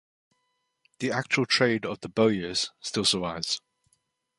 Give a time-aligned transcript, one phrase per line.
[0.97, 3.61] The actual trade of the bowyers still survives.